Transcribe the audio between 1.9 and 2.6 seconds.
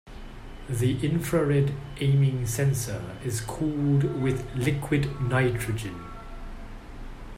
aiming